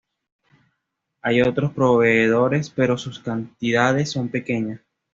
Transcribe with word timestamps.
Hay 1.21 1.43
otros 1.43 1.73
proveedores, 1.73 2.71
pero 2.71 2.97
sus 2.97 3.19
cantidades 3.19 4.09
son 4.09 4.29
pequeñas. 4.29 4.81